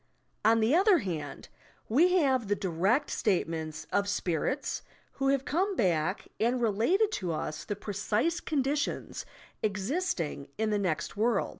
On 0.43 0.61
the 0.61 0.73
other 0.73 0.97
hand, 0.97 1.47
we 1.87 2.13
have 2.15 2.47
the 2.47 2.55
direct 2.55 3.11
statements 3.11 3.85
of 3.91 4.09
"spirits" 4.09 4.81
who 5.21 5.27
have 5.27 5.45
come 5.45 5.75
back 5.75 6.27
and 6.39 6.59
related 6.59 7.11
to 7.11 7.31
us 7.31 7.63
the 7.65 7.75
pre 7.75 7.93
cise 7.93 8.43
conditions 8.43 9.27
existing 9.61 10.47
in 10.57 10.71
the 10.71 10.79
next 10.79 11.15
world. 11.15 11.49